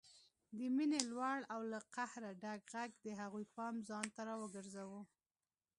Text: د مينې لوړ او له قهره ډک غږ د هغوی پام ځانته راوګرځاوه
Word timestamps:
د 0.57 0.59
مينې 0.75 0.99
لوړ 1.11 1.39
او 1.53 1.61
له 1.71 1.79
قهره 1.95 2.31
ډک 2.41 2.59
غږ 2.73 2.91
د 3.05 3.07
هغوی 3.21 3.45
پام 3.55 3.75
ځانته 3.89 4.21
راوګرځاوه 4.29 5.01